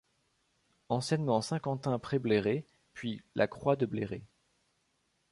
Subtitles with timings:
[0.89, 2.65] Anciennement Saint-Quentin-près-Bléré,
[2.95, 4.23] puis la Croix-de-Bléré.